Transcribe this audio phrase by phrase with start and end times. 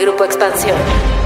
[0.00, 1.19] Grupo Expansión.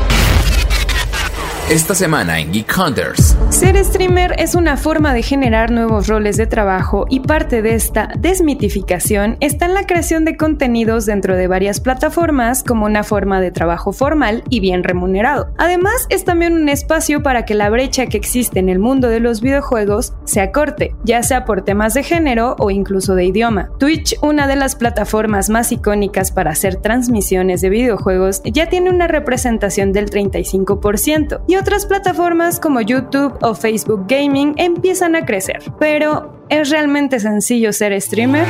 [1.71, 3.39] Esta semana en Geek Hunters.
[3.49, 8.11] Ser streamer es una forma de generar nuevos roles de trabajo y parte de esta
[8.19, 13.51] desmitificación está en la creación de contenidos dentro de varias plataformas como una forma de
[13.51, 15.49] trabajo formal y bien remunerado.
[15.57, 19.21] Además, es también un espacio para que la brecha que existe en el mundo de
[19.21, 23.71] los videojuegos se acorte, ya sea por temas de género o incluso de idioma.
[23.79, 29.09] Twitch, una de las plataformas más icónicas para hacer transmisiones de videojuegos, ya tiene una
[29.09, 35.63] representación del 35% y otras plataformas como YouTube o Facebook Gaming empiezan a crecer.
[35.79, 38.47] Pero, ¿es realmente sencillo ser streamer?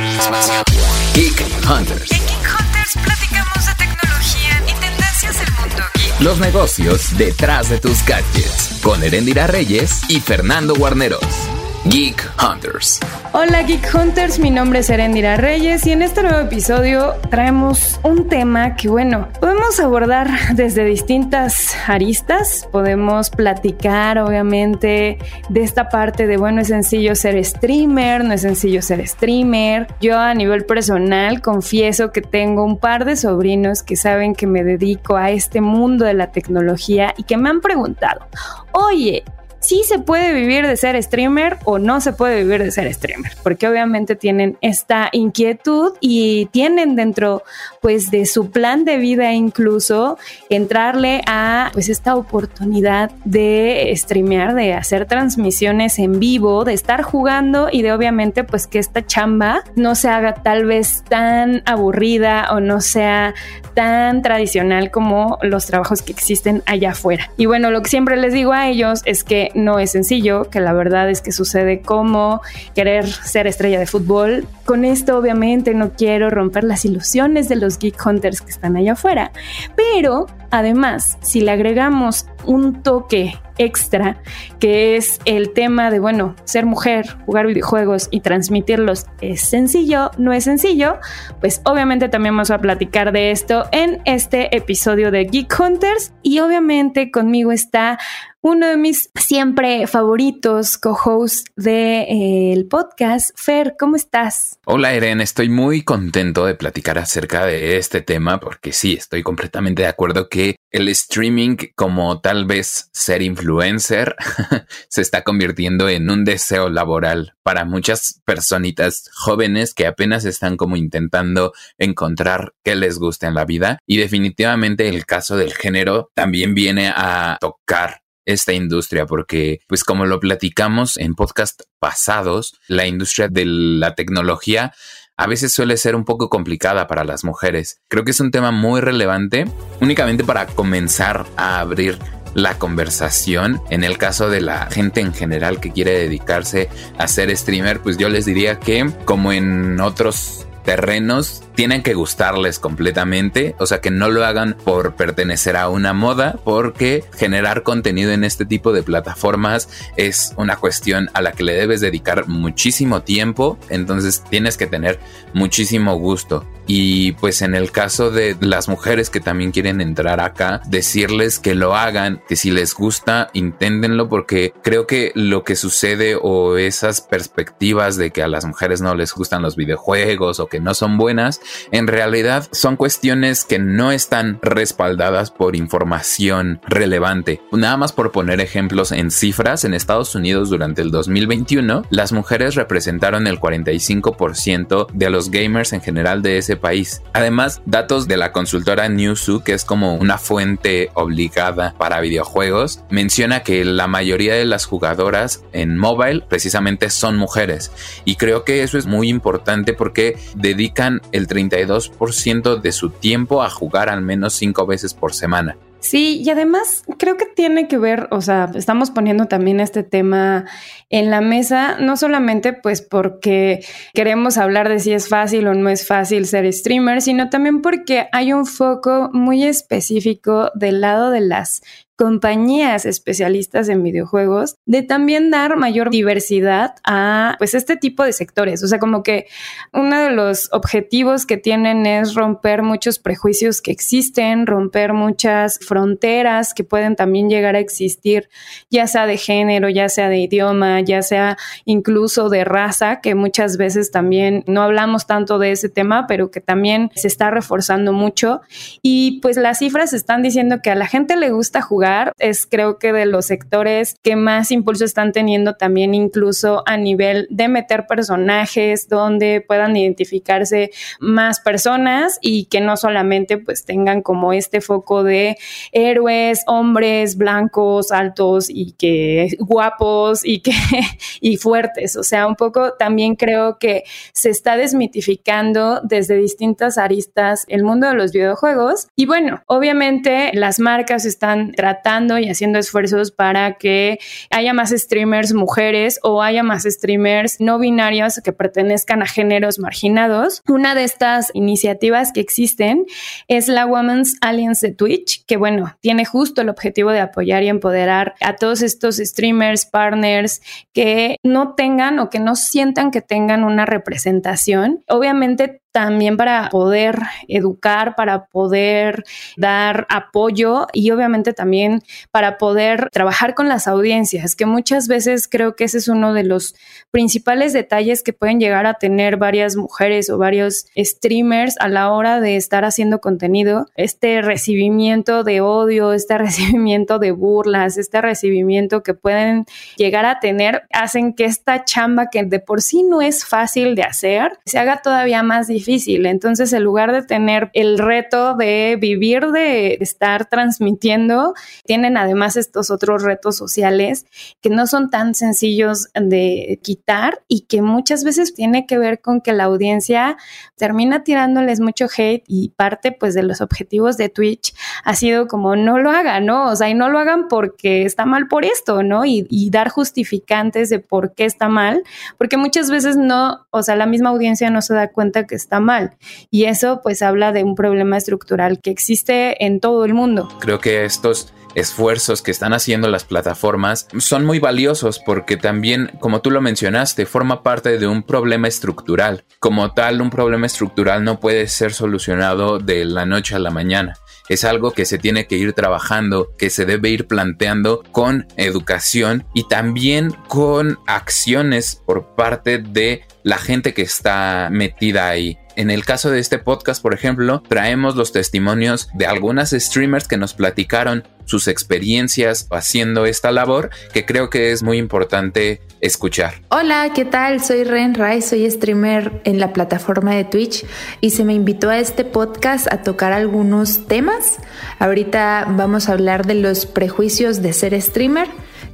[1.13, 2.11] Geek Hunters.
[2.11, 6.21] En Geek Hunters platicamos de tecnología y tendencias del mundo geek.
[6.21, 8.79] Los negocios detrás de tus gadgets.
[8.81, 11.54] Con Erendira Reyes y Fernando Guarneros.
[11.87, 12.99] Geek Hunters.
[13.31, 18.27] Hola Geek Hunters, mi nombre es Erendira Reyes y en este nuevo episodio traemos un
[18.27, 25.19] tema que bueno, podemos abordar desde distintas aristas, podemos platicar obviamente
[25.49, 29.87] de esta parte de bueno, es sencillo ser streamer, no es sencillo ser streamer.
[30.01, 34.63] Yo a nivel personal confieso que tengo un par de sobrinos que saben que me
[34.63, 38.25] dedico a este mundo de la tecnología y que me han preguntado,
[38.71, 39.23] oye,
[39.65, 43.31] si se puede vivir de ser streamer o no se puede vivir de ser streamer,
[43.41, 47.43] porque obviamente tienen esta inquietud y tienen dentro
[47.81, 50.17] pues de su plan de vida incluso
[50.49, 57.69] entrarle a pues esta oportunidad de streamear, de hacer transmisiones en vivo, de estar jugando
[57.71, 62.59] y de obviamente pues que esta chamba no se haga tal vez tan aburrida o
[62.59, 63.33] no sea
[63.73, 67.29] tan tradicional como los trabajos que existen allá afuera.
[67.37, 70.59] Y bueno, lo que siempre les digo a ellos es que no es sencillo, que
[70.59, 72.41] la verdad es que sucede como
[72.75, 74.47] querer ser estrella de fútbol.
[74.65, 78.93] Con esto obviamente no quiero romper las ilusiones de los geek hunters que están allá
[78.93, 79.31] afuera,
[79.75, 84.21] pero además, si le agregamos un toque extra,
[84.59, 90.11] que es el tema de, bueno, ser mujer, jugar videojuegos y transmitirlos, ¿es sencillo?
[90.17, 90.99] ¿No es sencillo?
[91.41, 96.39] Pues obviamente también vamos a platicar de esto en este episodio de Geek Hunters y
[96.39, 97.99] obviamente conmigo está
[98.41, 103.31] uno de mis siempre favoritos co-hosts del de, podcast.
[103.35, 104.54] Fer, ¿cómo estás?
[104.67, 105.21] Hola, Eren.
[105.21, 110.27] Estoy muy contento de platicar acerca de este tema porque sí, estoy completamente de acuerdo
[110.27, 114.15] que el streaming, como tal vez ser influencer,
[114.89, 120.77] se está convirtiendo en un deseo laboral para muchas personitas jóvenes que apenas están como
[120.77, 123.77] intentando encontrar qué les gusta en la vida.
[123.85, 130.05] Y definitivamente el caso del género también viene a tocar esta industria porque pues como
[130.05, 134.73] lo platicamos en podcast pasados, la industria de la tecnología
[135.17, 137.79] a veces suele ser un poco complicada para las mujeres.
[137.87, 139.45] Creo que es un tema muy relevante
[139.79, 141.97] únicamente para comenzar a abrir
[142.33, 143.61] la conversación.
[143.69, 147.97] En el caso de la gente en general que quiere dedicarse a ser streamer, pues
[147.97, 153.91] yo les diría que como en otros terrenos tienen que gustarles completamente, o sea que
[153.91, 158.83] no lo hagan por pertenecer a una moda, porque generar contenido en este tipo de
[158.83, 164.67] plataformas es una cuestión a la que le debes dedicar muchísimo tiempo, entonces tienes que
[164.67, 164.99] tener
[165.33, 166.45] muchísimo gusto.
[166.67, 171.53] Y pues en el caso de las mujeres que también quieren entrar acá, decirles que
[171.53, 177.01] lo hagan, que si les gusta, inténtenlo porque creo que lo que sucede o esas
[177.01, 180.97] perspectivas de que a las mujeres no les gustan los videojuegos o que no son
[180.97, 187.41] buenas, en realidad son cuestiones que no están respaldadas por información relevante.
[187.51, 192.55] Nada más por poner ejemplos en cifras, en Estados Unidos durante el 2021, las mujeres
[192.55, 197.01] representaron el 45% de los gamers en general de ese país.
[197.13, 203.43] Además, datos de la consultora Newzoo, que es como una fuente obligada para videojuegos, menciona
[203.43, 207.71] que la mayoría de las jugadoras en mobile precisamente son mujeres.
[208.05, 213.49] Y creo que eso es muy importante porque dedican el 32% de su tiempo a
[213.49, 215.57] jugar al menos 5 veces por semana.
[215.79, 220.45] Sí, y además creo que tiene que ver, o sea, estamos poniendo también este tema
[220.89, 223.63] en la mesa, no solamente pues porque
[223.93, 228.07] queremos hablar de si es fácil o no es fácil ser streamer, sino también porque
[228.13, 231.61] hay un foco muy específico del lado de las
[231.95, 238.63] compañías especialistas en videojuegos de también dar mayor diversidad a pues este tipo de sectores.
[238.63, 239.27] O sea, como que
[239.71, 246.53] uno de los objetivos que tienen es romper muchos prejuicios que existen, romper muchas fronteras
[246.53, 248.29] que pueden también llegar a existir,
[248.69, 253.57] ya sea de género, ya sea de idioma, ya sea incluso de raza, que muchas
[253.57, 258.41] veces también no hablamos tanto de ese tema, pero que también se está reforzando mucho.
[258.81, 261.84] Y pues las cifras están diciendo que a la gente le gusta jugar,
[262.17, 267.27] es creo que de los sectores que más impulso están teniendo también incluso a nivel
[267.29, 274.33] de meter personajes donde puedan identificarse más personas y que no solamente pues tengan como
[274.33, 275.37] este foco de
[275.71, 280.51] héroes, hombres blancos, altos y que guapos y que
[281.21, 283.83] y fuertes, o sea, un poco también creo que
[284.13, 288.87] se está desmitificando desde distintas aristas el mundo de los videojuegos.
[288.95, 291.74] Y bueno, obviamente las marcas están tratando
[292.19, 293.99] y haciendo esfuerzos para que
[294.29, 300.41] haya más streamers mujeres o haya más streamers no binarios que pertenezcan a géneros marginados.
[300.47, 302.85] Una de estas iniciativas que existen
[303.27, 307.49] es la Women's Alliance de Twitch, que bueno, tiene justo el objetivo de apoyar y
[307.49, 310.41] empoderar a todos estos streamers, partners
[310.73, 314.83] que no tengan o que no sientan que tengan una representación.
[314.87, 319.03] Obviamente también para poder educar, para poder
[319.35, 321.81] dar apoyo y obviamente también
[322.11, 326.23] para poder trabajar con las audiencias, que muchas veces creo que ese es uno de
[326.23, 326.55] los
[326.91, 332.21] principales detalles que pueden llegar a tener varias mujeres o varios streamers a la hora
[332.21, 338.93] de estar haciendo contenido, este recibimiento de odio, este recibimiento de burlas, este recibimiento que
[338.93, 339.43] pueden
[339.75, 343.83] llegar a tener, hacen que esta chamba que de por sí no es fácil de
[343.83, 349.27] hacer, se haga todavía más difícil Entonces, en lugar de tener el reto de vivir
[349.27, 351.33] de estar transmitiendo,
[351.65, 354.05] tienen además estos otros retos sociales
[354.41, 359.21] que no son tan sencillos de quitar y que muchas veces tiene que ver con
[359.21, 360.17] que la audiencia
[360.55, 364.53] termina tirándoles mucho hate y parte pues de los objetivos de Twitch
[364.83, 366.49] ha sido como no lo hagan, ¿no?
[366.49, 369.03] O sea, y no lo hagan porque está mal por esto, ¿no?
[369.05, 371.83] Y dar justificantes de por qué está mal,
[372.17, 375.54] porque muchas veces no, o sea, la misma audiencia no se da cuenta que está
[375.59, 375.97] mal.
[376.31, 380.29] Y eso pues habla de un problema estructural que existe en todo el mundo.
[380.39, 386.21] Creo que estos esfuerzos que están haciendo las plataformas son muy valiosos porque también, como
[386.21, 389.23] tú lo mencionaste, forma parte de un problema estructural.
[389.39, 393.95] Como tal, un problema estructural no puede ser solucionado de la noche a la mañana.
[394.27, 399.25] Es algo que se tiene que ir trabajando, que se debe ir planteando con educación
[399.33, 405.37] y también con acciones por parte de la gente que está metida ahí.
[405.57, 410.17] En el caso de este podcast, por ejemplo, traemos los testimonios de algunas streamers que
[410.17, 416.33] nos platicaron sus experiencias haciendo esta labor que creo que es muy importante escuchar.
[416.49, 417.41] Hola, ¿qué tal?
[417.41, 420.65] Soy Ren Rai, soy streamer en la plataforma de Twitch
[420.99, 424.37] y se me invitó a este podcast a tocar algunos temas.
[424.79, 428.27] Ahorita vamos a hablar de los prejuicios de ser streamer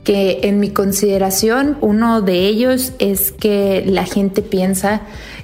[0.03, 5.01] que en mi consideración uno de ellos es que la gente piensa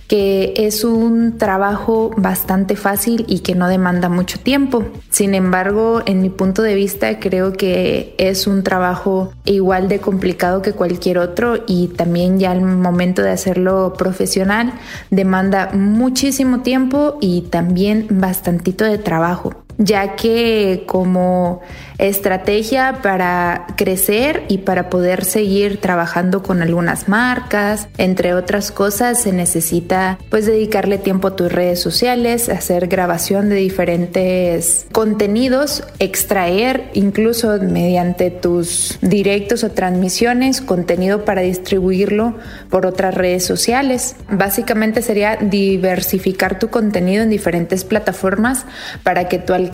[0.07, 4.85] que es un trabajo bastante fácil y que no demanda mucho tiempo.
[5.09, 10.61] Sin embargo, en mi punto de vista, creo que es un trabajo igual de complicado
[10.61, 14.73] que cualquier otro y también ya al momento de hacerlo profesional
[15.11, 21.61] demanda muchísimo tiempo y también bastantito de trabajo ya que como
[21.97, 29.33] estrategia para crecer y para poder seguir trabajando con algunas marcas, entre otras cosas, se
[29.33, 37.57] necesita pues dedicarle tiempo a tus redes sociales, hacer grabación de diferentes contenidos, extraer incluso
[37.59, 42.35] mediante tus directos o transmisiones contenido para distribuirlo
[42.69, 44.15] por otras redes sociales.
[44.29, 48.65] Básicamente sería diversificar tu contenido en diferentes plataformas
[49.03, 49.66] para que tu alcance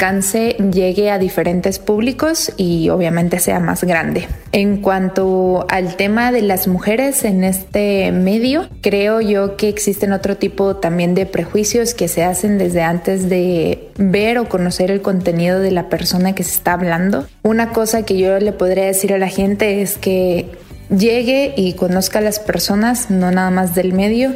[0.72, 4.28] llegue a diferentes públicos y obviamente sea más grande.
[4.52, 10.38] En cuanto al tema de las mujeres en este medio, creo yo que existen otro
[10.38, 15.60] tipo también de prejuicios que se hacen desde antes de ver o conocer el contenido
[15.60, 17.26] de la persona que se está hablando.
[17.44, 20.50] Una cosa que yo le podría decir a la gente es que
[20.90, 24.34] llegue y conozca a las personas, no nada más del medio,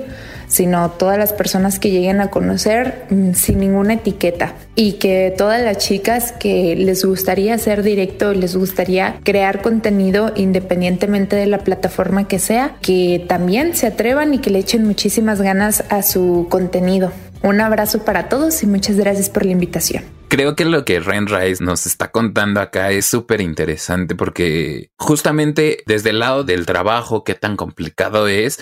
[0.47, 5.61] sino todas las personas que lleguen a conocer mm, sin ninguna etiqueta y que todas
[5.61, 12.27] las chicas que les gustaría hacer directo, les gustaría crear contenido independientemente de la plataforma
[12.27, 17.11] que sea, que también se atrevan y que le echen muchísimas ganas a su contenido.
[17.43, 20.03] Un abrazo para todos y muchas gracias por la invitación.
[20.29, 25.83] Creo que lo que Ren Rice nos está contando acá es súper interesante porque justamente
[25.85, 28.59] desde el lado del trabajo, qué tan complicado es,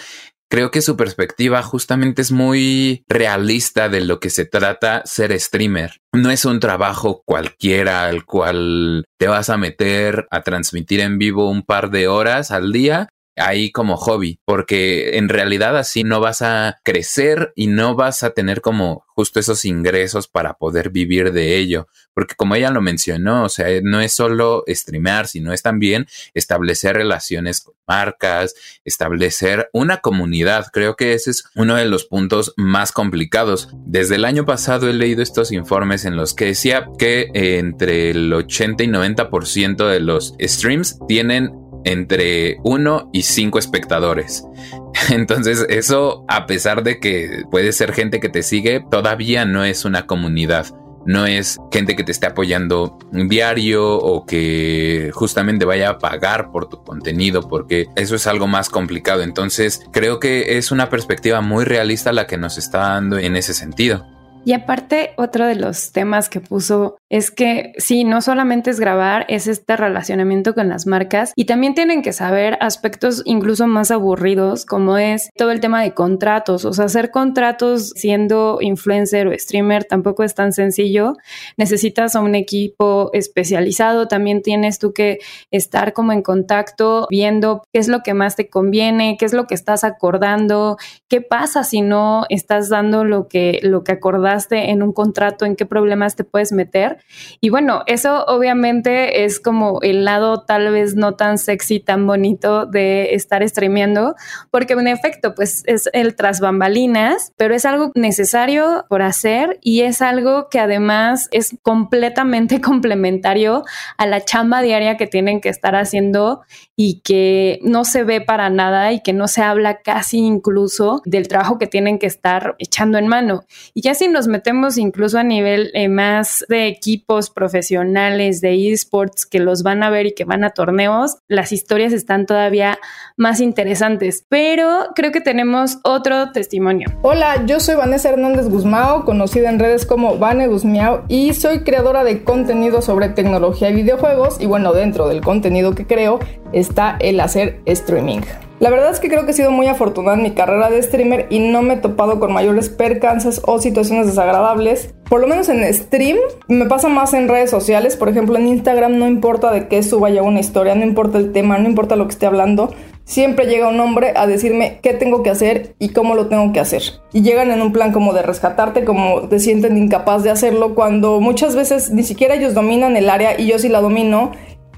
[0.55, 5.99] creo que su perspectiva justamente es muy realista de lo que se trata ser streamer.
[6.13, 11.49] No es un trabajo cualquiera al cual te vas a meter a transmitir en vivo
[11.49, 16.41] un par de horas al día ahí como hobby, porque en realidad así no vas
[16.41, 21.57] a crecer y no vas a tener como justo esos ingresos para poder vivir de
[21.57, 26.05] ello, porque como ella lo mencionó, o sea, no es solo streamear, sino es también
[26.33, 30.67] establecer relaciones con marcas, establecer una comunidad.
[30.71, 33.69] Creo que ese es uno de los puntos más complicados.
[33.85, 38.33] Desde el año pasado he leído estos informes en los que decía que entre el
[38.33, 41.53] 80 y 90% de los streams tienen
[41.85, 44.43] entre uno y cinco espectadores.
[45.09, 49.85] Entonces eso, a pesar de que puede ser gente que te sigue, todavía no es
[49.85, 50.67] una comunidad.
[51.05, 56.51] No es gente que te esté apoyando un diario o que justamente vaya a pagar
[56.51, 59.21] por tu contenido, porque eso es algo más complicado.
[59.21, 63.53] Entonces creo que es una perspectiva muy realista la que nos está dando en ese
[63.53, 64.03] sentido.
[64.45, 69.25] Y aparte, otro de los temas que puso es que sí, no solamente es grabar,
[69.29, 74.65] es este relacionamiento con las marcas y también tienen que saber aspectos incluso más aburridos,
[74.65, 76.65] como es todo el tema de contratos.
[76.65, 81.13] O sea, hacer contratos siendo influencer o streamer tampoco es tan sencillo.
[81.57, 85.19] Necesitas a un equipo especializado, también tienes tú que
[85.51, 89.45] estar como en contacto, viendo qué es lo que más te conviene, qué es lo
[89.45, 94.81] que estás acordando, qué pasa si no estás dando lo que, lo que acordaste en
[94.81, 96.94] un contrato, en qué problemas te puedes meter.
[97.41, 102.65] Y bueno, eso obviamente es como el lado tal vez no tan sexy, tan bonito
[102.65, 104.15] de estar streameando,
[104.51, 109.81] porque en efecto, pues es el tras bambalinas, pero es algo necesario por hacer y
[109.81, 113.63] es algo que además es completamente complementario
[113.97, 116.41] a la chamba diaria que tienen que estar haciendo
[116.75, 121.27] y que no se ve para nada y que no se habla casi incluso del
[121.27, 123.45] trabajo que tienen que estar echando en mano.
[123.73, 129.25] Y ya si nos metemos incluso a nivel eh, más de equipos profesionales de esports
[129.25, 132.77] que los van a ver y que van a torneos, las historias están todavía
[133.17, 134.23] más interesantes.
[134.29, 136.89] Pero creo que tenemos otro testimonio.
[137.01, 142.03] Hola, yo soy Vanessa Hernández Guzmao, conocida en redes como Vane Guzmiao y soy creadora
[142.03, 146.19] de contenido sobre tecnología y videojuegos y bueno, dentro del contenido que creo
[146.53, 148.21] está el hacer streaming.
[148.65, 151.27] La verdad es que creo que he sido muy afortunada en mi carrera de streamer
[151.29, 154.95] y no me he topado con mayores percances o situaciones desagradables.
[155.07, 156.17] Por lo menos en stream
[156.47, 160.09] me pasa más en redes sociales, por ejemplo en Instagram no importa de qué suba
[160.09, 163.69] ya una historia, no importa el tema, no importa lo que esté hablando, siempre llega
[163.69, 166.81] un hombre a decirme qué tengo que hacer y cómo lo tengo que hacer.
[167.13, 171.21] Y llegan en un plan como de rescatarte, como te sienten incapaz de hacerlo, cuando
[171.21, 174.31] muchas veces ni siquiera ellos dominan el área y yo sí la domino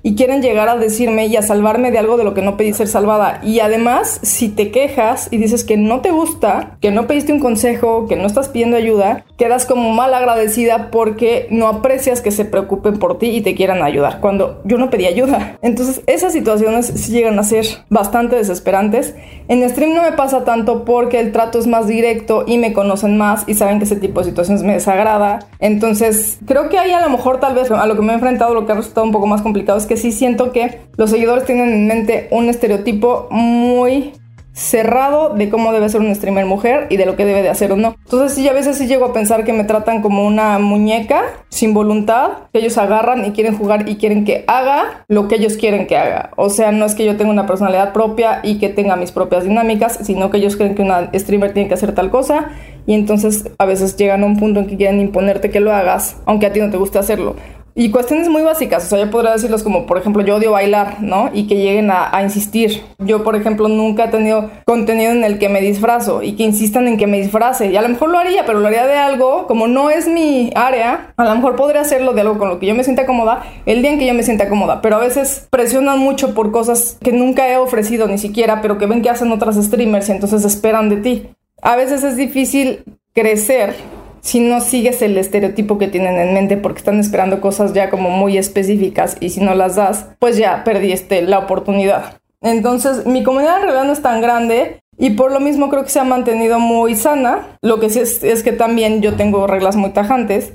[0.08, 2.72] y quieren llegar a decirme y a salvarme de algo de lo que no pedí
[2.72, 3.42] ser salvada.
[3.44, 7.42] Y además, si te quejas y dices que no te gusta, que no pediste un
[7.42, 12.46] consejo, que no estás pidiendo ayuda, quedas como mal agradecida porque no aprecias que se
[12.46, 15.58] preocupen por ti y te quieran ayudar, cuando yo no pedí ayuda.
[15.62, 19.14] Entonces, esas situaciones sí llegan a ser bastante desesperantes.
[19.50, 23.18] En stream no me pasa tanto porque el trato es más directo y me conocen
[23.18, 25.40] más y saben que ese tipo de situaciones me desagrada.
[25.60, 28.54] Entonces, creo que ahí a lo mejor tal vez a lo que me he enfrentado
[28.54, 31.46] lo que ha resultado un poco más complicado es que sí siento que los seguidores
[31.46, 34.14] tienen en mente un estereotipo muy
[34.58, 37.72] cerrado de cómo debe ser un streamer mujer y de lo que debe de hacer
[37.72, 37.96] o no.
[38.06, 41.76] Entonces sí, a veces sí llego a pensar que me tratan como una muñeca sin
[41.76, 45.86] voluntad, que ellos agarran y quieren jugar y quieren que haga lo que ellos quieren
[45.86, 46.32] que haga.
[46.38, 49.44] O sea, no es que yo tenga una personalidad propia y que tenga mis propias
[49.44, 52.50] dinámicas, sino que ellos creen que una streamer tiene que hacer tal cosa
[52.88, 56.18] y entonces a veces llegan a un punto en que quieren imponerte que lo hagas,
[56.26, 57.36] aunque a ti no te guste hacerlo.
[57.80, 60.98] Y cuestiones muy básicas, o sea, yo podría decirlos como, por ejemplo, yo odio bailar,
[61.00, 61.30] ¿no?
[61.32, 62.82] Y que lleguen a, insistir.
[62.98, 66.88] Yo, por ejemplo, nunca he tenido contenido en el que me disfrazo y que insistan
[66.88, 67.68] en que me disfrace.
[67.68, 70.50] Y a lo mejor lo haría, pero lo haría de algo, como no es mi
[70.56, 73.44] área, a lo mejor podría hacerlo de algo con lo que yo me sienta cómoda
[73.68, 74.82] el día en que yo me sienta cómoda.
[74.82, 78.88] Pero a veces presionan mucho por cosas que nunca he ofrecido ni siquiera, pero que
[78.88, 81.30] ven que hacen otras streamers y entonces esperan de ti.
[81.62, 83.76] A veces es difícil crecer
[84.22, 88.10] si no sigues el estereotipo que tienen en mente porque están esperando cosas ya como
[88.10, 92.20] muy específicas y si no las das, pues ya perdiste la oportunidad.
[92.42, 95.90] Entonces, mi comunidad en realidad no es tan grande y por lo mismo creo que
[95.90, 97.58] se ha mantenido muy sana.
[97.62, 100.54] Lo que sí es, que también yo tengo reglas muy tajantes.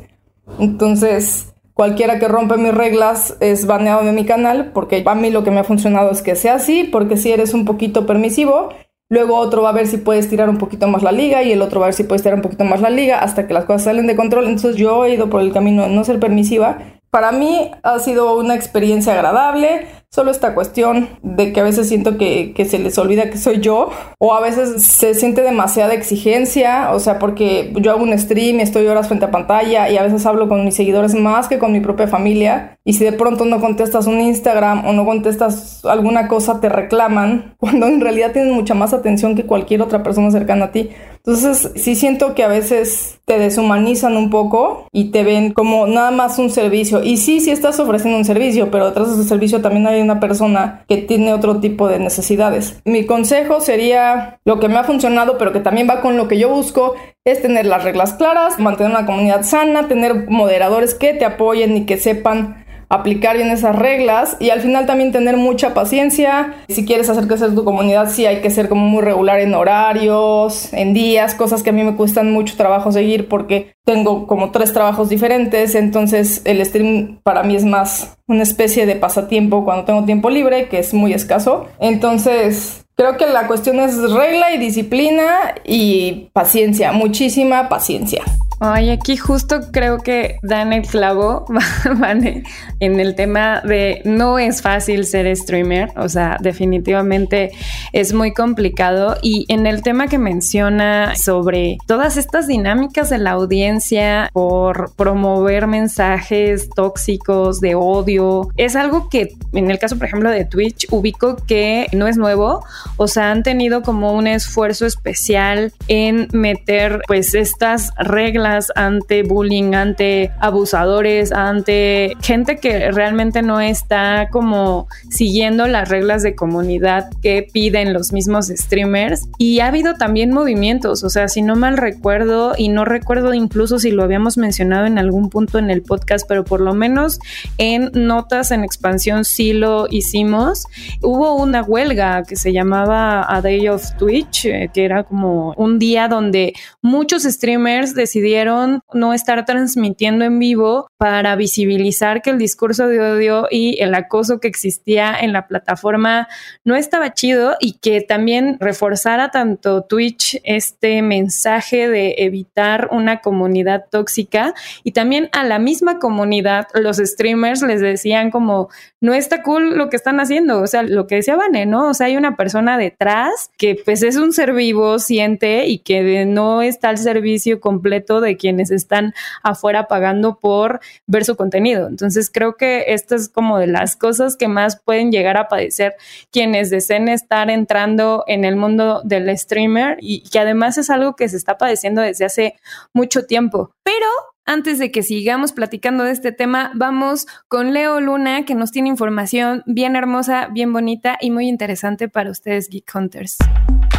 [0.59, 5.45] Entonces, cualquiera que rompe mis reglas es baneado de mi canal porque a mí lo
[5.45, 8.71] que me ha funcionado es que sea así, porque si eres un poquito permisivo,
[9.13, 11.61] luego otro va a ver si puede estirar un poquito más la liga y el
[11.61, 13.67] otro va a ver si puede estirar un poquito más la liga hasta que las
[13.67, 14.47] cosas salen de control.
[14.47, 16.79] Entonces yo he ido por el camino de no ser permisiva.
[17.11, 19.87] Para mí ha sido una experiencia agradable.
[20.15, 23.89] Solo esta cuestión de que a veces siento que, se les olvida que soy yo
[24.19, 28.87] o a veces se siente demasiada exigencia, o sea, porque yo hago un stream estoy
[28.89, 31.81] horas frente a pantalla y a veces hablo con mis seguidores más que con mi
[31.81, 36.61] propia familia y si de pronto no contestas un Instagram o no contestas alguna cosa
[36.61, 40.73] te reclaman cuando en realidad tienen mucha más atención que cualquier otra persona cercana a
[40.73, 40.91] ti.
[41.25, 46.11] Entonces, sí siento que a veces te deshumanizan un poco y te ven como nada
[46.11, 47.03] más un servicio.
[47.05, 50.19] Y sí, sí estás ofreciendo un servicio, pero detrás de ese servicio también hay una
[50.19, 52.81] persona que tiene otro tipo de necesidades.
[52.85, 56.39] Mi consejo sería lo que me ha funcionado, pero que también va con lo que
[56.39, 61.25] yo busco, es tener las reglas claras, mantener una comunidad sana, tener moderadores que te
[61.25, 62.62] apoyen y que sepan
[62.93, 66.55] aplicar bien esas reglas y al final también tener mucha paciencia.
[66.69, 70.71] Si quieres hacer crecer tu comunidad, sí hay que ser como muy regular en horarios,
[70.75, 74.75] en días, cosas que a mí me cuestan mucho trabajo seguir porque tengo como tres
[74.75, 80.05] trabajos diferentes, entonces el stream para mí es más una especie de pasatiempo cuando tengo
[80.05, 81.69] tiempo libre, que es muy escaso.
[81.81, 88.23] Entonces, creo que la cuestión es regla y disciplina y paciencia, muchísima paciencia.
[88.65, 91.47] Ay, aquí justo creo que dan el clavo,
[91.99, 92.45] Vane,
[92.79, 97.51] en el tema de no es fácil ser streamer, o sea, definitivamente
[97.93, 99.17] es muy complicado.
[99.21, 105.67] Y en el tema que menciona sobre todas estas dinámicas de la audiencia por promover
[105.67, 111.35] mensajes tóxicos de odio, es algo que en el caso, por ejemplo, de Twitch, ubico
[111.35, 112.65] que no es nuevo,
[112.97, 119.75] o sea, han tenido como un esfuerzo especial en meter pues estas reglas ante bullying,
[119.75, 127.47] ante abusadores, ante gente que realmente no está como siguiendo las reglas de comunidad que
[127.53, 129.29] piden los mismos streamers.
[129.39, 133.79] Y ha habido también movimientos, o sea, si no mal recuerdo, y no recuerdo incluso
[133.79, 137.19] si lo habíamos mencionado en algún punto en el podcast, pero por lo menos
[137.59, 140.67] en notas en expansión sí lo hicimos.
[141.01, 145.79] Hubo una huelga que se llamaba A Day of Twitch, eh, que era como un
[145.79, 152.87] día donde muchos streamers decidieron no estar transmitiendo en vivo para visibilizar que el discurso
[152.87, 156.29] de odio y el acoso que existía en la plataforma
[156.65, 163.87] no estaba chido y que también reforzara tanto Twitch este mensaje de evitar una comunidad
[163.91, 168.69] tóxica y también a la misma comunidad los streamers les decían como
[169.03, 171.89] no está cool lo que están haciendo, o sea, lo que decía Vane, ¿no?
[171.89, 176.25] O sea, hay una persona detrás que pues es un ser vivo, siente y que
[176.25, 181.89] no está al servicio completo de quienes están afuera pagando por ver su contenido.
[181.89, 185.97] Entonces creo que esto es como de las cosas que más pueden llegar a padecer
[186.31, 191.29] quienes deseen estar entrando en el mundo del streamer y que además es algo que
[191.29, 192.55] se está padeciendo desde hace
[192.93, 193.73] mucho tiempo.
[193.83, 194.07] Pero
[194.45, 198.89] antes de que sigamos platicando de este tema, vamos con Leo Luna, que nos tiene
[198.89, 203.39] información bien hermosa, bien bonita y muy interesante para ustedes, Geek Hunters.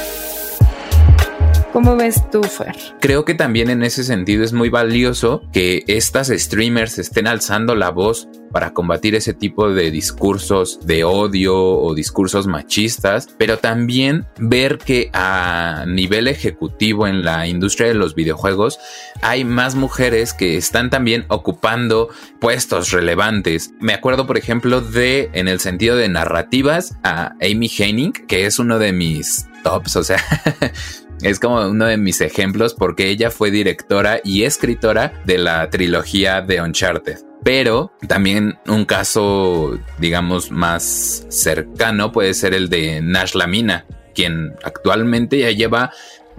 [1.74, 2.76] ¿Cómo ves tú, Fer?
[3.00, 7.92] Creo que también en ese sentido es muy valioso que estas streamers estén alzando la
[7.92, 14.80] voz para combatir ese tipo de discursos de odio o discursos machistas, pero también ver
[14.80, 18.78] que a nivel ejecutivo en la industria de los videojuegos
[19.22, 22.10] hay más mujeres que están también ocupando
[22.42, 23.72] puestos relevantes.
[23.80, 28.60] Me acuerdo, por ejemplo, de, en el sentido de narrativas, a Amy Henning, que es
[28.60, 30.22] uno de mis tops, o sea,
[31.22, 36.42] es como uno de mis ejemplos porque ella fue directora y escritora de la trilogía
[36.42, 37.20] de Uncharted.
[37.44, 45.40] Pero también un caso, digamos, más cercano puede ser el de Nash Lamina, quien actualmente
[45.40, 45.92] ya lleva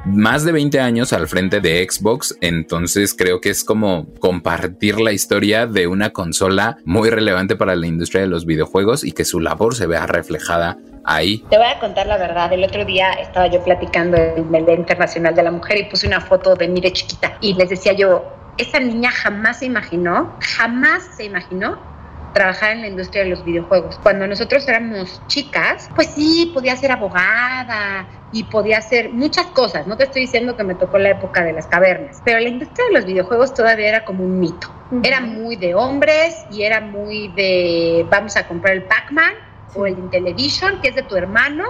[0.05, 5.13] más de 20 años al frente de Xbox, entonces creo que es como compartir la
[5.13, 9.41] historia de una consola muy relevante para la industria de los videojuegos y que su
[9.41, 11.45] labor se vea reflejada ahí.
[11.51, 12.53] Te voy a contar la verdad.
[12.53, 16.07] El otro día estaba yo platicando en el Día Internacional de la Mujer y puse
[16.07, 18.25] una foto de Mire chiquita y les decía yo,
[18.59, 21.92] esa niña jamás se imaginó, jamás se imaginó
[22.33, 23.99] trabajar en la industria de los videojuegos.
[24.03, 29.87] Cuando nosotros éramos chicas, pues sí, podía ser abogada y podía hacer muchas cosas.
[29.87, 32.87] No te estoy diciendo que me tocó la época de las cavernas, pero la industria
[32.89, 34.69] de los videojuegos todavía era como un mito.
[35.03, 39.33] Era muy de hombres y era muy de vamos a comprar el Pac-Man
[39.75, 41.65] o el Intellivision, que es de tu hermano,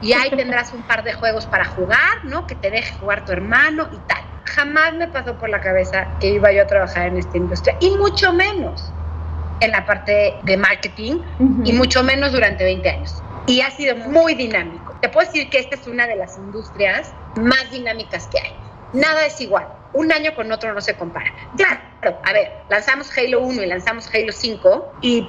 [0.00, 2.46] y ahí tendrás un par de juegos para jugar, ¿no?
[2.46, 4.22] Que te deje jugar tu hermano y tal.
[4.44, 7.90] Jamás me pasó por la cabeza que iba yo a trabajar en esta industria, y
[7.96, 8.92] mucho menos
[9.62, 11.20] en la parte de marketing,
[11.64, 13.22] y mucho menos durante 20 años.
[13.46, 14.94] Y ha sido muy dinámico.
[15.00, 18.54] Te puedo decir que esta es una de las industrias más dinámicas que hay.
[18.92, 19.66] Nada es igual.
[19.94, 21.32] Un año con otro no se compara.
[21.56, 25.28] Claro, a ver, lanzamos Halo 1 y lanzamos Halo 5 y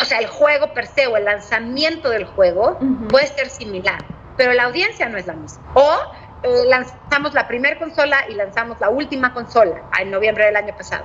[0.00, 4.04] o sea, el juego per se o el lanzamiento del juego puede ser similar,
[4.36, 5.62] pero la audiencia no es la misma.
[5.74, 5.98] O
[6.42, 11.04] eh, lanzamos la primera consola y lanzamos la última consola en noviembre del año pasado.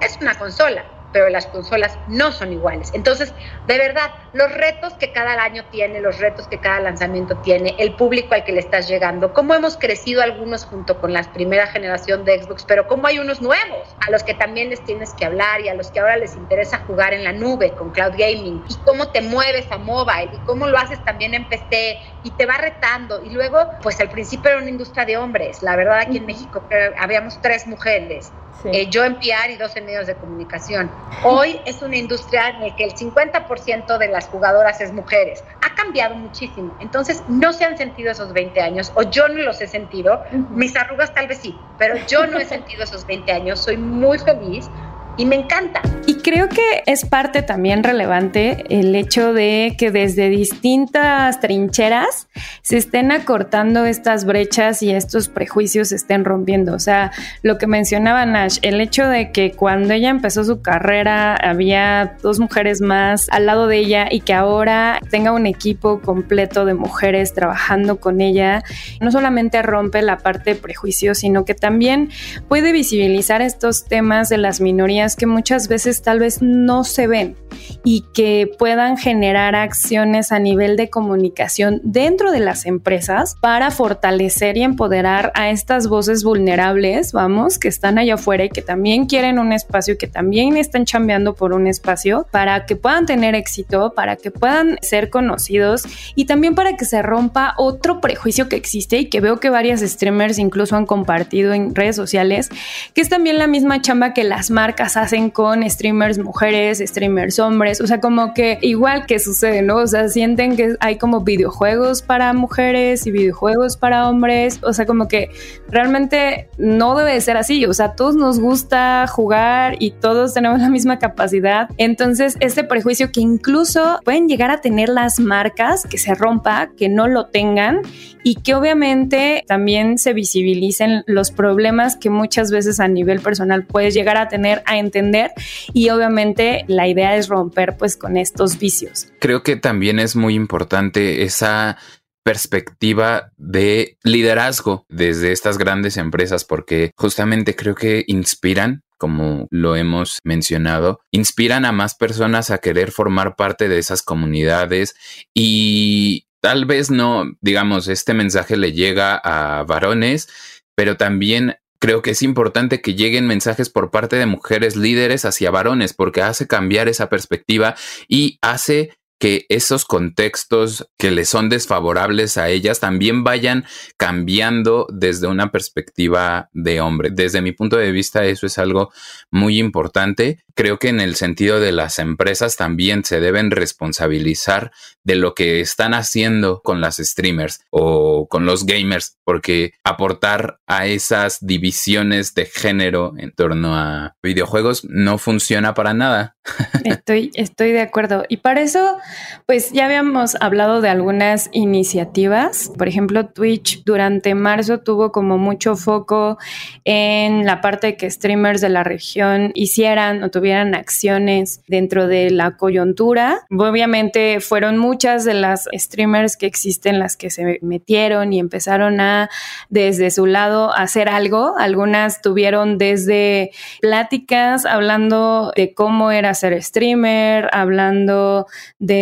[0.00, 2.90] Es una consola, pero las consolas no son iguales.
[2.92, 3.32] Entonces,
[3.68, 7.94] de verdad, los retos que cada año tiene, los retos que cada lanzamiento tiene, el
[7.94, 12.24] público al que le estás llegando, cómo hemos crecido algunos junto con la primera generación
[12.24, 15.60] de Xbox, pero cómo hay unos nuevos a los que también les tienes que hablar
[15.60, 18.74] y a los que ahora les interesa jugar en la nube con cloud gaming y
[18.84, 22.56] cómo te mueves a mobile y cómo lo haces también en PC y te va
[22.56, 23.22] retando.
[23.22, 26.62] Y luego, pues al principio era una industria de hombres, la verdad aquí en México
[26.98, 28.32] habíamos tres mujeres,
[28.64, 30.90] eh, yo en PR y dos en medios de comunicación.
[31.22, 35.44] Hoy es una industria en la que el 50% de las jugadoras es mujeres.
[35.60, 36.74] Ha cambiado muchísimo.
[36.80, 40.22] Entonces, no se han sentido esos 20 años, o yo no los he sentido.
[40.50, 43.60] Mis arrugas tal vez sí, pero yo no he sentido esos 20 años.
[43.60, 44.70] Soy muy feliz
[45.16, 45.82] y me encanta.
[46.06, 52.28] Y creo que es parte también relevante el hecho de que desde distintas trincheras
[52.62, 56.74] se estén acortando estas brechas y estos prejuicios se estén rompiendo.
[56.74, 61.36] O sea, lo que mencionaba Nash, el hecho de que cuando ella empezó su carrera
[61.36, 66.64] había dos mujeres más al lado de ella y que ahora tenga un equipo completo
[66.64, 68.62] de mujeres trabajando con ella,
[69.00, 72.10] no solamente rompe la parte de prejuicios, sino que también
[72.48, 77.36] puede visibilizar estos temas de las minorías que muchas veces tal vez no se ven
[77.84, 84.56] y que puedan generar acciones a nivel de comunicación dentro de las empresas para fortalecer
[84.56, 89.38] y empoderar a estas voces vulnerables, vamos, que están allá afuera y que también quieren
[89.38, 94.16] un espacio, que también están chambeando por un espacio para que puedan tener éxito, para
[94.16, 99.06] que puedan ser conocidos y también para que se rompa otro prejuicio que existe y
[99.06, 102.48] que veo que varias streamers incluso han compartido en redes sociales,
[102.94, 107.80] que es también la misma chamba que las marcas hacen con streamers mujeres, streamers hombres,
[107.80, 109.76] o sea, como que igual que sucede, ¿no?
[109.76, 114.86] O sea, sienten que hay como videojuegos para mujeres y videojuegos para hombres, o sea,
[114.86, 115.30] como que
[115.68, 120.68] realmente no debe ser así, o sea, todos nos gusta jugar y todos tenemos la
[120.68, 126.14] misma capacidad, entonces este prejuicio que incluso pueden llegar a tener las marcas, que se
[126.14, 127.82] rompa, que no lo tengan
[128.22, 133.94] y que obviamente también se visibilicen los problemas que muchas veces a nivel personal puedes
[133.94, 135.32] llegar a tener a entender
[135.72, 139.08] y obviamente la idea es romper pues con estos vicios.
[139.20, 141.78] Creo que también es muy importante esa
[142.24, 150.18] perspectiva de liderazgo desde estas grandes empresas porque justamente creo que inspiran como lo hemos
[150.24, 154.94] mencionado, inspiran a más personas a querer formar parte de esas comunidades
[155.34, 160.28] y tal vez no, digamos, este mensaje le llega a varones,
[160.74, 165.50] pero también Creo que es importante que lleguen mensajes por parte de mujeres líderes hacia
[165.50, 167.74] varones porque hace cambiar esa perspectiva
[168.08, 173.64] y hace que esos contextos que le son desfavorables a ellas también vayan
[173.96, 177.08] cambiando desde una perspectiva de hombre.
[177.10, 178.92] Desde mi punto de vista, eso es algo
[179.30, 180.44] muy importante.
[180.54, 184.72] Creo que en el sentido de las empresas también se deben responsabilizar
[185.04, 190.86] de lo que están haciendo con las streamers o con los gamers, porque aportar a
[190.86, 196.36] esas divisiones de género en torno a videojuegos no funciona para nada.
[196.84, 198.24] Estoy, estoy de acuerdo.
[198.28, 198.98] Y para eso,
[199.46, 202.72] pues ya habíamos hablado de algunas iniciativas.
[202.76, 206.38] Por ejemplo, Twitch durante marzo tuvo como mucho foco
[206.84, 212.56] en la parte que streamers de la región hicieran o tuvieran acciones dentro de la
[212.56, 213.40] coyuntura.
[213.50, 219.30] Obviamente fueron muchas de las streamers que existen las que se metieron y empezaron a
[219.68, 221.54] desde su lado hacer algo.
[221.58, 223.50] Algunas tuvieron desde
[223.80, 228.46] pláticas hablando de cómo era ser streamer, hablando
[228.78, 228.93] de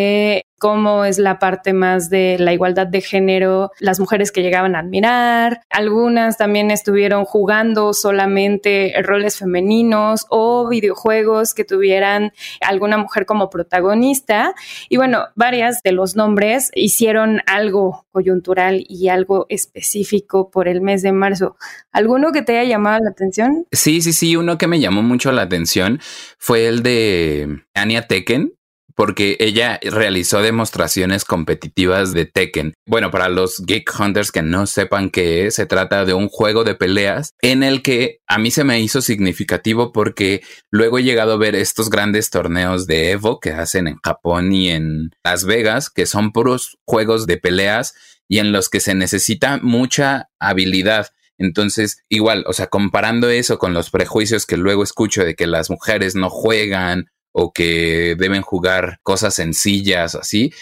[0.63, 4.79] cómo es la parte más de la igualdad de género, las mujeres que llegaban a
[4.79, 13.51] admirar, algunas también estuvieron jugando solamente roles femeninos o videojuegos que tuvieran alguna mujer como
[13.51, 14.55] protagonista
[14.89, 21.03] y bueno, varias de los nombres hicieron algo coyuntural y algo específico por el mes
[21.03, 21.57] de marzo.
[21.91, 23.67] ¿Alguno que te haya llamado la atención?
[23.73, 25.99] Sí, sí, sí, uno que me llamó mucho la atención
[26.39, 28.53] fue el de Anya Tekken,
[28.95, 32.75] porque ella realizó demostraciones competitivas de Tekken.
[32.87, 36.65] Bueno, para los Geek Hunters que no sepan qué es, se trata de un juego
[36.65, 41.33] de peleas en el que a mí se me hizo significativo porque luego he llegado
[41.33, 45.91] a ver estos grandes torneos de Evo que hacen en Japón y en Las Vegas,
[45.91, 47.95] que son puros juegos de peleas
[48.29, 51.09] y en los que se necesita mucha habilidad.
[51.39, 55.71] Entonces, igual, o sea, comparando eso con los prejuicios que luego escucho de que las
[55.71, 60.53] mujeres no juegan o que deben jugar cosas sencillas así,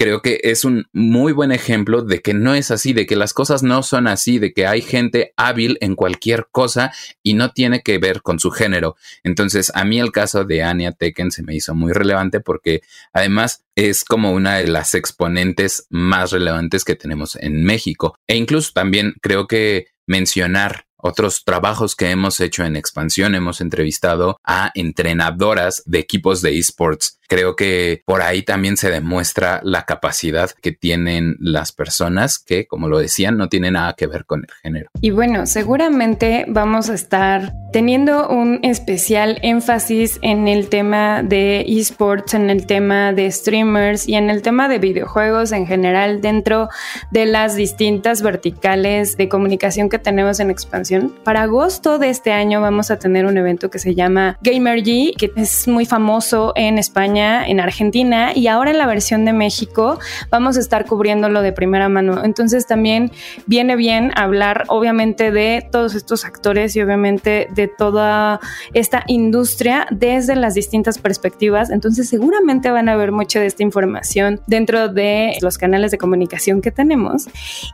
[0.00, 3.34] creo que es un muy buen ejemplo de que no es así, de que las
[3.34, 6.90] cosas no son así, de que hay gente hábil en cualquier cosa
[7.22, 8.96] y no tiene que ver con su género.
[9.24, 12.80] Entonces, a mí el caso de Anya Tekken se me hizo muy relevante porque
[13.12, 18.14] además es como una de las exponentes más relevantes que tenemos en México.
[18.26, 24.38] E incluso también creo que mencionar otros trabajos que hemos hecho en expansión, hemos entrevistado
[24.44, 30.50] a entrenadoras de equipos de esports creo que por ahí también se demuestra la capacidad
[30.50, 34.50] que tienen las personas que, como lo decían, no tiene nada que ver con el
[34.60, 34.90] género.
[35.00, 42.34] Y bueno, seguramente vamos a estar teniendo un especial énfasis en el tema de esports,
[42.34, 46.68] en el tema de streamers y en el tema de videojuegos en general dentro
[47.12, 51.14] de las distintas verticales de comunicación que tenemos en expansión.
[51.22, 55.14] Para agosto de este año vamos a tener un evento que se llama Gamer G,
[55.16, 59.98] que es muy famoso en España en Argentina y ahora en la versión de México
[60.30, 62.24] vamos a estar cubriéndolo de primera mano.
[62.24, 63.10] Entonces también
[63.46, 68.40] viene bien hablar obviamente de todos estos actores y obviamente de toda
[68.72, 71.70] esta industria desde las distintas perspectivas.
[71.70, 76.62] Entonces seguramente van a ver mucha de esta información dentro de los canales de comunicación
[76.62, 77.28] que tenemos.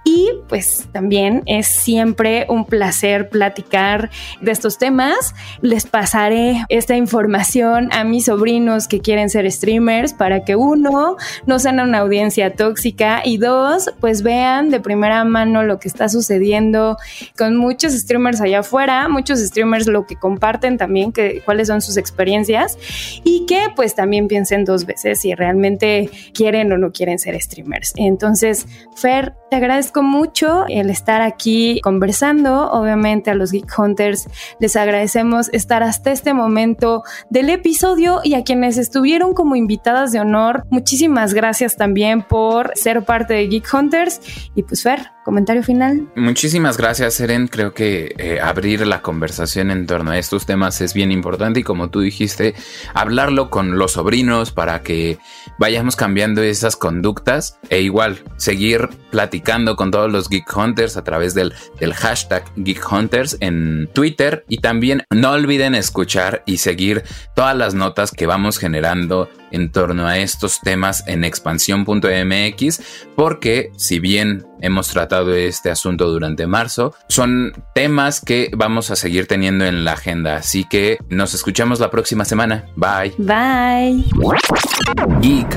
[0.04, 5.34] Y pues también es siempre un placer platicar de estos temas.
[5.60, 11.58] Les pasaré esta información a mis sobrinos que quieren ser streamers para que uno, no
[11.58, 16.96] sean una audiencia tóxica y dos, pues vean de primera mano lo que está sucediendo
[17.36, 21.96] con muchos streamers allá afuera, muchos streamers lo que comparten también, que, cuáles son sus
[21.96, 22.78] experiencias
[23.24, 27.92] y que pues también piensen dos veces si realmente quieren o no quieren ser streamers.
[27.96, 32.70] Entonces, Fer, te agradezco mucho el estar aquí conversando.
[32.72, 38.42] Obviamente a los Geek Hunters les agradecemos estar hasta este momento del episodio y a
[38.42, 40.64] quienes estuvieron como invitadas de honor.
[40.70, 44.20] Muchísimas gracias también por ser parte de Geek Hunters.
[44.54, 46.06] Y pues Fer, comentario final.
[46.14, 47.48] Muchísimas gracias, Eren.
[47.48, 51.62] Creo que eh, abrir la conversación en torno a estos temas es bien importante y
[51.64, 52.54] como tú dijiste,
[52.94, 55.18] hablarlo con los sobrinos para que
[55.58, 61.34] vayamos cambiando esas conductas e igual seguir platicando con todos los Geek Hunters a través
[61.34, 67.02] del, del hashtag Geek Hunters en Twitter y también no olviden escuchar y seguir
[67.34, 72.80] todas las notas que vamos generando en torno a estos temas en expansión.mx
[73.14, 79.26] porque si bien hemos tratado este asunto durante marzo, son temas que vamos a seguir
[79.26, 82.64] teniendo en la agenda, así que nos escuchamos la próxima semana.
[82.76, 83.14] Bye.
[83.18, 84.04] Bye.
[85.20, 85.48] Geek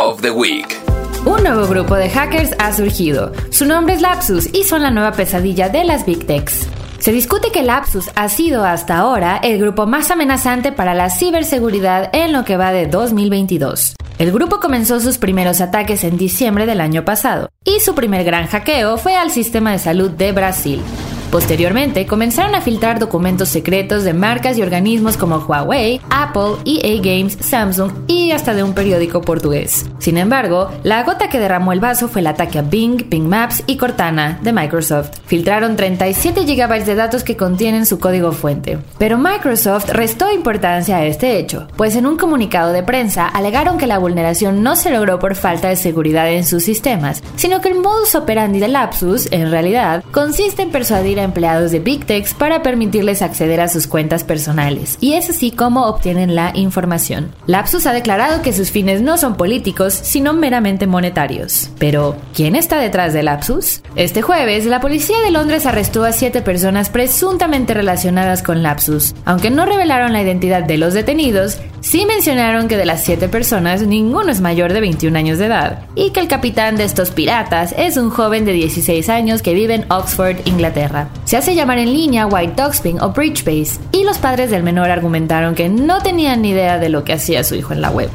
[0.00, 0.76] of the Week.
[1.24, 3.32] Un nuevo grupo de hackers ha surgido.
[3.50, 6.66] Su nombre es Lapsus y son la nueva pesadilla de las Big Techs.
[7.00, 12.10] Se discute que Lapsus ha sido hasta ahora el grupo más amenazante para la ciberseguridad
[12.12, 13.94] en lo que va de 2022.
[14.18, 18.46] El grupo comenzó sus primeros ataques en diciembre del año pasado, y su primer gran
[18.48, 20.82] hackeo fue al sistema de salud de Brasil.
[21.30, 27.38] Posteriormente, comenzaron a filtrar documentos secretos de marcas y organismos como Huawei, Apple, EA Games,
[27.40, 29.86] Samsung y hasta de un periódico portugués.
[30.00, 33.62] Sin embargo, la gota que derramó el vaso fue el ataque a Bing, Bing Maps
[33.68, 35.10] y Cortana de Microsoft.
[35.26, 38.78] Filtraron 37 GB de datos que contienen su código fuente.
[38.98, 43.86] Pero Microsoft restó importancia a este hecho, pues en un comunicado de prensa alegaron que
[43.86, 47.78] la vulneración no se logró por falta de seguridad en sus sistemas, sino que el
[47.78, 53.22] modus operandi de Lapsus, en realidad, consiste en persuadir empleados de Big Techs para permitirles
[53.22, 57.32] acceder a sus cuentas personales, y es así como obtienen la información.
[57.46, 61.70] Lapsus ha declarado que sus fines no son políticos, sino meramente monetarios.
[61.78, 63.82] Pero, ¿quién está detrás de Lapsus?
[63.96, 69.14] Este jueves, la policía de Londres arrestó a siete personas presuntamente relacionadas con Lapsus.
[69.24, 73.82] Aunque no revelaron la identidad de los detenidos, sí mencionaron que de las siete personas,
[73.82, 77.74] ninguno es mayor de 21 años de edad, y que el capitán de estos piratas
[77.76, 81.08] es un joven de 16 años que vive en Oxford, Inglaterra.
[81.24, 85.54] Se hace llamar en línea White Dogspin o Bridgebase, y los padres del menor argumentaron
[85.54, 88.10] que no tenían ni idea de lo que hacía su hijo en la web.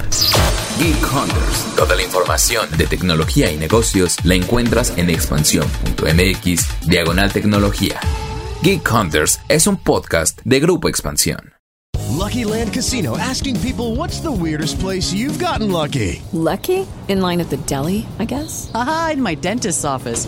[0.77, 1.75] Geek Hunters.
[1.77, 7.99] Toda la información de tecnología y negocios la encuentras en expansión.mx diagonal tecnología.
[8.61, 11.55] Geek Hunters es un podcast de Grupo Expansión.
[12.11, 16.21] Lucky Land Casino asking people what's the weirdest place you've gotten lucky.
[16.33, 16.85] Lucky?
[17.07, 18.71] In line at the deli, I guess.
[18.73, 20.27] Aha, in my dentist's office.